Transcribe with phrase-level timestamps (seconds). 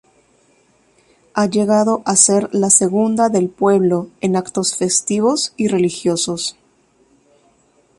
[1.35, 6.57] Ha llegado a ser la segunda del pueblo en actos festivos y religiosos.